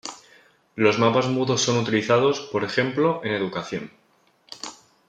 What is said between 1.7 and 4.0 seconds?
utilizados, por ejemplo, en educación.